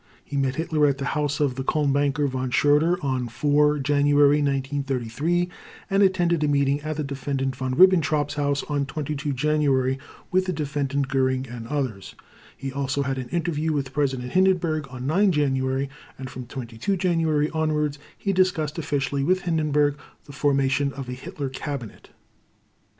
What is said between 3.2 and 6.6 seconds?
4 January 1933, and attended a